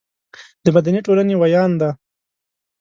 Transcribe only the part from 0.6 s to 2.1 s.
د مدني ټولنې ویاند دی.